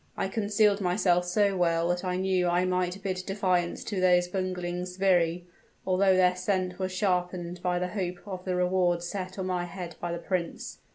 [0.17, 4.87] "I concealed myself so well that I knew I might bid defiance to those bungling
[4.87, 5.43] sbirri
[5.85, 9.97] although their scent was sharpened by the hope of the reward set on my head
[10.01, 10.79] by the prince.